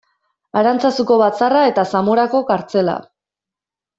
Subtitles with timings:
[0.61, 2.95] Arantzazuko batzarra eta Zamorako kartzela.